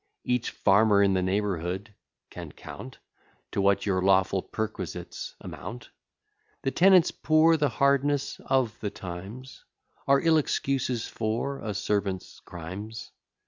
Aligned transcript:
Each 0.23 0.49
farmer 0.49 1.03
in 1.03 1.13
the 1.13 1.21
neighbourhood 1.21 1.93
can 2.31 2.51
count 2.53 2.97
To 3.51 3.61
what 3.61 3.85
your 3.85 4.01
lawful 4.01 4.41
perquisites 4.41 5.35
amount. 5.41 5.91
The 6.63 6.71
tenants 6.71 7.11
poor, 7.11 7.55
the 7.55 7.69
hardness 7.69 8.39
of 8.47 8.75
the 8.79 8.89
times, 8.89 9.63
Are 10.07 10.19
ill 10.19 10.39
excuses 10.39 11.07
for 11.07 11.59
a 11.59 11.75
servant's 11.75 12.39
crimes. 12.39 13.11